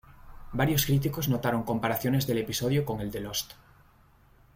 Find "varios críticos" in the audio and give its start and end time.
0.51-1.27